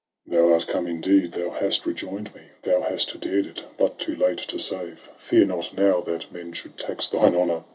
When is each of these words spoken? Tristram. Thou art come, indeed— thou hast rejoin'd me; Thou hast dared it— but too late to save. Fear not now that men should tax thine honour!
Tristram. 0.25 0.47
Thou 0.49 0.53
art 0.55 0.67
come, 0.67 0.87
indeed— 0.87 1.31
thou 1.33 1.51
hast 1.51 1.85
rejoin'd 1.85 2.33
me; 2.33 2.41
Thou 2.63 2.81
hast 2.81 3.19
dared 3.19 3.45
it— 3.45 3.63
but 3.77 3.99
too 3.99 4.15
late 4.15 4.39
to 4.39 4.57
save. 4.57 5.11
Fear 5.15 5.45
not 5.45 5.77
now 5.77 6.01
that 6.01 6.31
men 6.33 6.53
should 6.53 6.75
tax 6.75 7.07
thine 7.07 7.35
honour! 7.35 7.63